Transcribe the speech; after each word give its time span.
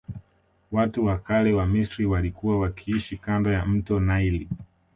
Watu 0.71 1.05
wa 1.05 1.17
kale 1.17 1.53
wa 1.53 1.65
misri 1.65 2.05
walikua 2.05 2.59
wakiishi 2.59 3.17
kando 3.17 3.51
ya 3.51 3.65
mto 3.65 3.99
naili 3.99 4.49